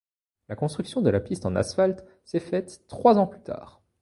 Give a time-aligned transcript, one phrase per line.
[0.49, 3.83] La construction de la piste en asphalte s'est faite trois ans plus tard.